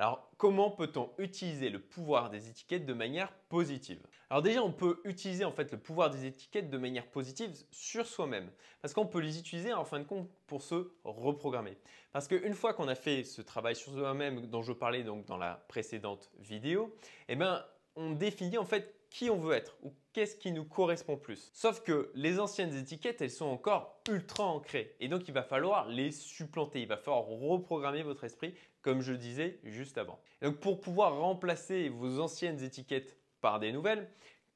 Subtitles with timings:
[0.00, 4.00] Alors, comment peut-on utiliser le pouvoir des étiquettes de manière positive?
[4.30, 8.06] Alors déjà, on peut utiliser en fait le pouvoir des étiquettes de manière positive sur
[8.06, 8.50] soi-même
[8.80, 11.76] parce qu'on peut les utiliser en fin de compte pour se reprogrammer.
[12.12, 15.36] Parce qu'une fois qu'on a fait ce travail sur soi-même dont je parlais donc dans
[15.36, 16.96] la précédente vidéo,
[17.28, 17.62] eh ben
[17.94, 21.50] on définit en fait qui on veut être ou qu'est-ce qui nous correspond plus.
[21.52, 25.88] Sauf que les anciennes étiquettes, elles sont encore ultra ancrées et donc il va falloir
[25.88, 30.18] les supplanter, il va falloir reprogrammer votre esprit comme je disais juste avant.
[30.40, 34.08] donc pour pouvoir remplacer vos anciennes étiquettes par des nouvelles,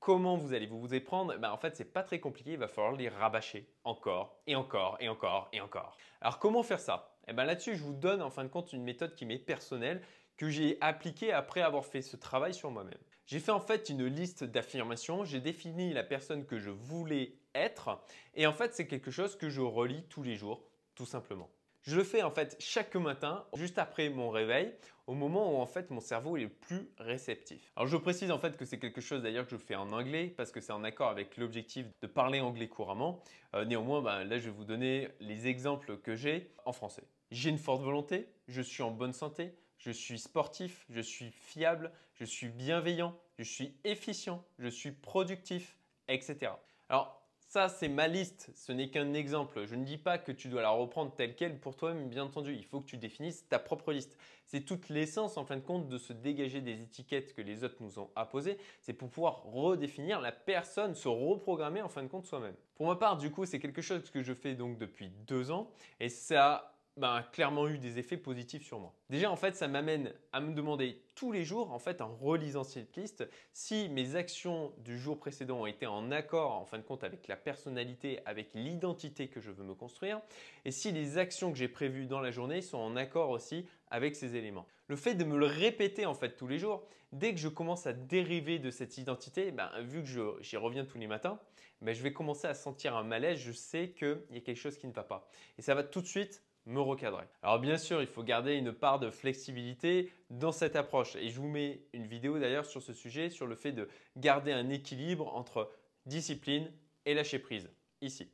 [0.00, 2.94] comment vous allez vous vous ben En fait, c'est pas très compliqué, il va falloir
[2.94, 5.96] les rabâcher encore et encore et encore et encore.
[6.20, 7.12] Alors comment faire ça?
[7.26, 9.38] Et eh ben là-dessus, je vous donne en fin de compte une méthode qui m'est
[9.38, 10.00] personnelle
[10.36, 12.98] que j'ai appliquée après avoir fait ce travail sur moi-même.
[13.26, 18.00] J'ai fait en fait une liste d'affirmations, j'ai défini la personne que je voulais être
[18.34, 20.62] et en fait c'est quelque chose que je relis tous les jours
[20.94, 21.50] tout simplement.
[21.82, 24.72] Je le fais en fait chaque matin, juste après mon réveil,
[25.08, 27.72] au moment où en fait mon cerveau est le plus réceptif.
[27.74, 30.32] Alors je précise en fait que c'est quelque chose d'ailleurs que je fais en anglais
[30.36, 33.20] parce que c'est en accord avec l'objectif de parler anglais couramment.
[33.54, 37.02] Euh, néanmoins, ben, là je vais vous donner les exemples que j'ai en français.
[37.32, 41.92] J'ai une forte volonté, je suis en bonne santé, je suis sportif, je suis fiable,
[42.14, 46.52] je suis bienveillant, je suis efficient, je suis productif, etc.
[46.88, 49.66] Alors, ça, c'est ma liste, ce n'est qu'un exemple.
[49.66, 52.52] Je ne dis pas que tu dois la reprendre telle qu'elle pour toi-même, bien entendu.
[52.52, 54.18] Il faut que tu définisses ta propre liste.
[54.44, 57.76] C'est toute l'essence, en fin de compte, de se dégager des étiquettes que les autres
[57.80, 58.58] nous ont apposées.
[58.80, 62.56] C'est pour pouvoir redéfinir la personne, se reprogrammer, en fin de compte, soi-même.
[62.74, 65.70] Pour ma part, du coup, c'est quelque chose que je fais donc depuis deux ans
[66.00, 68.94] et ça a clairement eu des effets positifs sur moi.
[69.10, 72.64] Déjà, en fait, ça m'amène à me demander tous les jours, en fait, en relisant
[72.64, 76.82] cette liste, si mes actions du jour précédent ont été en accord, en fin de
[76.82, 80.20] compte, avec la personnalité, avec l'identité que je veux me construire,
[80.64, 84.16] et si les actions que j'ai prévues dans la journée sont en accord aussi avec
[84.16, 84.66] ces éléments.
[84.88, 87.86] Le fait de me le répéter, en fait, tous les jours, dès que je commence
[87.86, 91.38] à dériver de cette identité, ben, vu que j'y reviens tous les matins,
[91.82, 94.78] ben, je vais commencer à sentir un malaise, je sais qu'il y a quelque chose
[94.78, 95.28] qui ne va pas.
[95.58, 97.24] Et ça va tout de suite me recadrer.
[97.42, 101.40] Alors bien sûr, il faut garder une part de flexibilité dans cette approche et je
[101.40, 105.34] vous mets une vidéo d'ailleurs sur ce sujet, sur le fait de garder un équilibre
[105.34, 105.70] entre
[106.06, 106.70] discipline
[107.04, 108.30] et lâcher prise, ici.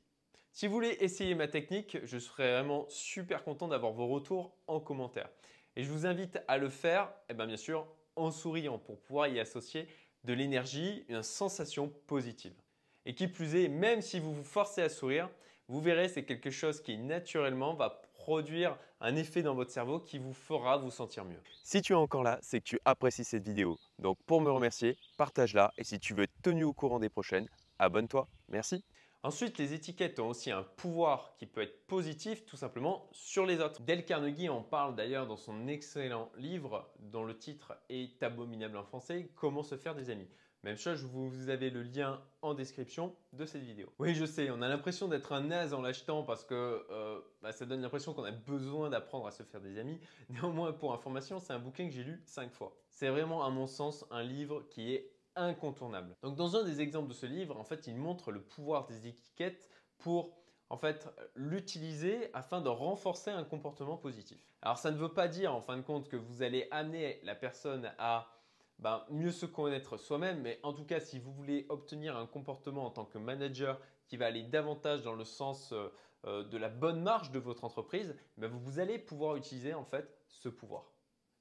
[0.51, 4.81] Si vous voulez essayer ma technique, je serais vraiment super content d'avoir vos retours en
[4.81, 5.31] commentaire.
[5.77, 9.01] Et je vous invite à le faire, et eh bien, bien sûr, en souriant pour
[9.01, 9.89] pouvoir y associer
[10.25, 12.53] de l'énergie, une sensation positive.
[13.07, 15.31] Et qui plus est, même si vous vous forcez à sourire,
[15.69, 20.19] vous verrez, c'est quelque chose qui naturellement va produire un effet dans votre cerveau qui
[20.19, 21.41] vous fera vous sentir mieux.
[21.65, 23.77] Si tu es encore là, c'est que tu apprécies cette vidéo.
[23.99, 27.49] Donc pour me remercier, partage-la et si tu veux être tenu au courant des prochaines,
[27.81, 28.29] abonne-toi.
[28.49, 28.85] Merci.
[29.25, 33.61] Ensuite, les étiquettes ont aussi un pouvoir qui peut être positif tout simplement sur les
[33.61, 33.81] autres.
[33.83, 38.83] Dale Carnegie en parle d'ailleurs dans son excellent livre dont le titre est abominable en
[38.83, 40.29] français, Comment se faire des amis.
[40.65, 43.93] Même chose, vous avez le lien en description de cette vidéo.
[44.01, 47.53] Oui, je sais, on a l'impression d'être un naze en l'achetant parce que euh, bah,
[47.53, 50.01] ça donne l'impression qu'on a besoin d'apprendre à se faire des amis.
[50.31, 52.77] Néanmoins, pour information, c'est un bouquin que j'ai lu 5 fois.
[52.91, 56.17] C'est vraiment, à mon sens, un livre qui est incontournable.
[56.23, 59.07] Donc, dans un des exemples de ce livre, en fait, il montre le pouvoir des
[59.07, 64.43] étiquettes pour en fait, l'utiliser afin de renforcer un comportement positif.
[64.63, 67.35] Alors, ça ne veut pas dire, en fin de compte, que vous allez amener la
[67.35, 68.27] personne à
[68.79, 70.41] ben, mieux se connaître soi-même.
[70.41, 74.17] Mais en tout cas, si vous voulez obtenir un comportement en tant que manager qui
[74.17, 75.93] va aller davantage dans le sens euh,
[76.25, 80.11] euh, de la bonne marge de votre entreprise, ben, vous allez pouvoir utiliser en fait
[80.29, 80.91] ce pouvoir.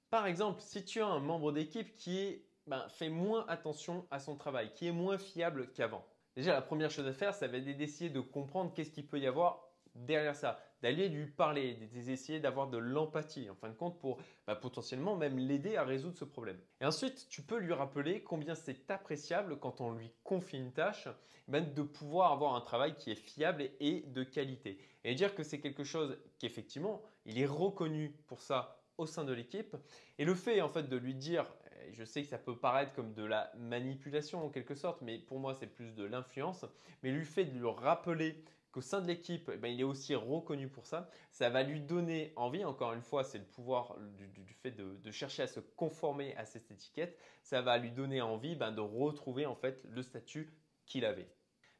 [0.09, 4.35] Par exemple, si tu as un membre d'équipe qui ben, fait moins attention à son
[4.35, 6.05] travail, qui est moins fiable qu'avant,
[6.35, 9.19] déjà la première chose à faire, ça va être d'essayer de comprendre qu'est-ce qu'il peut
[9.19, 13.99] y avoir derrière ça, d'aller lui parler, d'essayer d'avoir de l'empathie en fin de compte
[13.99, 16.59] pour bah, potentiellement même l'aider à résoudre ce problème.
[16.79, 21.07] Et ensuite, tu peux lui rappeler combien c'est appréciable quand on lui confie une tâche
[21.47, 24.79] ben, de pouvoir avoir un travail qui est fiable et de qualité.
[25.03, 29.33] Et dire que c'est quelque chose qu'effectivement, il est reconnu pour ça au sein de
[29.33, 29.75] l'équipe.
[30.17, 31.45] Et le fait en fait de lui dire,
[31.93, 35.39] je sais que ça peut paraître comme de la manipulation en quelque sorte, mais pour
[35.39, 36.65] moi c'est plus de l'influence,
[37.03, 40.15] mais lui fait de lui rappeler qu'au sein de l'équipe, eh ben, il est aussi
[40.15, 41.09] reconnu pour ça.
[41.31, 45.43] Ça va lui donner envie, encore une fois, c'est le pouvoir du, fait de, chercher
[45.43, 47.17] à se conformer à cette étiquette.
[47.43, 50.53] Ça va lui donner envie ben, de retrouver en fait le statut
[50.85, 51.29] qu'il avait.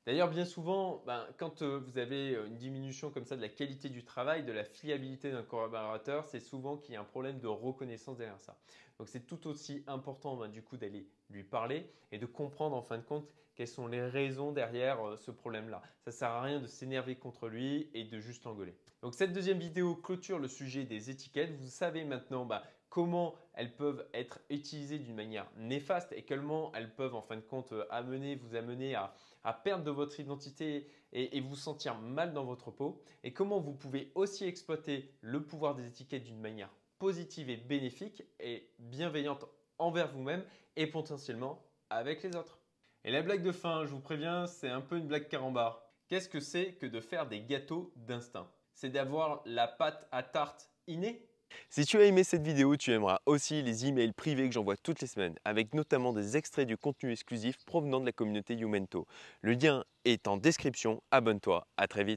[0.08, 3.50] D'ailleurs, bien souvent, ben, quand euh, vous avez euh, une diminution comme ça de la
[3.50, 7.40] qualité du travail, de la fiabilité d'un collaborateur, c'est souvent qu'il y a un problème
[7.40, 8.58] de reconnaissance derrière ça.
[8.98, 12.82] Donc c'est tout aussi important ben, du coup d'aller lui parler et de comprendre en
[12.82, 15.84] fin de compte quelles sont les raisons derrière euh, ce problème-là.
[16.00, 18.76] Ça ne sert à rien de s'énerver contre lui et de juste l'engueuler.
[19.04, 21.52] Donc cette deuxième vidéo clôture le sujet des étiquettes.
[21.60, 26.94] Vous savez maintenant ben, comment elles peuvent être utilisées d'une manière néfaste et comment elles
[26.94, 29.14] peuvent en fin de compte euh, amener, vous amener à,
[29.64, 33.74] perdre de votre identité et, et, vous sentir mal dans votre peau et comment vous
[33.74, 39.46] pouvez aussi exploiter le pouvoir des étiquettes d'une manière positive et bénéfique et bienveillante
[39.80, 40.44] envers vous-même
[40.76, 42.60] et potentiellement avec les autres.
[43.04, 45.82] Et la blague de fin, je vous préviens, c'est un peu une blague carambar.
[46.08, 48.52] Qu'est-ce que c'est que de faire des gâteaux d'instinct?
[48.74, 51.26] C'est d'avoir la pâte à tarte innée
[51.70, 55.02] si tu as aimé cette vidéo, tu aimeras aussi les emails privés que j'envoie toutes
[55.02, 59.08] les semaines, avec notamment des extraits du contenu exclusif provenant de la communauté Youmento.
[59.42, 62.10] Le lien est en description, abonne-toi, à très vite